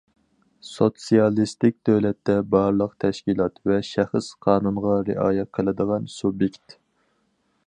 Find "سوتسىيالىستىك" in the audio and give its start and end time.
0.69-1.77